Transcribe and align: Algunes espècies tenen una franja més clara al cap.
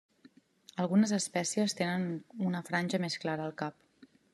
Algunes 0.83 1.13
espècies 1.19 1.77
tenen 1.83 2.09
una 2.49 2.67
franja 2.71 3.05
més 3.05 3.23
clara 3.27 3.49
al 3.51 3.59
cap. 3.63 4.09